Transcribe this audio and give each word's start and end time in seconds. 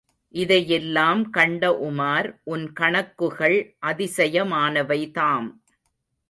இதையெல்லாம் 0.33 1.29
கண்ட 1.29 1.69
உமார், 1.81 2.29
உன் 2.43 2.65
கணக்குகள் 2.73 3.57
அதிசயமானவைதாம்! 3.85 5.49